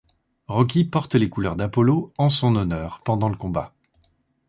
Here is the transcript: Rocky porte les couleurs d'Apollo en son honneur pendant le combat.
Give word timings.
Rocky 0.47 0.83
porte 0.83 1.13
les 1.13 1.29
couleurs 1.29 1.55
d'Apollo 1.55 2.11
en 2.17 2.31
son 2.31 2.55
honneur 2.55 3.01
pendant 3.05 3.29
le 3.29 3.37
combat. 3.37 3.75